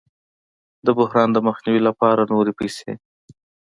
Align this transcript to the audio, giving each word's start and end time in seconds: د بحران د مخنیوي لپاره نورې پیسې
د 0.85 0.87
بحران 0.97 1.29
د 1.33 1.37
مخنیوي 1.47 1.81
لپاره 1.87 2.21
نورې 2.31 2.51
پیسې 2.59 2.91